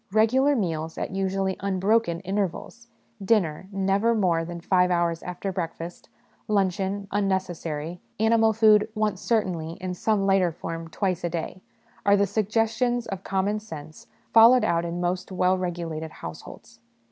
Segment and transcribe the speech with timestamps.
[0.11, 2.87] Regular meals at, usually, unbroken intervals
[3.23, 6.09] dinner, never more than five hours after breakfast;
[6.47, 11.61] luncheon, un necessary; animal food, once certainly, in some lighter form, twice a day
[12.03, 16.79] are the suggestions of common sense followed out in most well regulated households.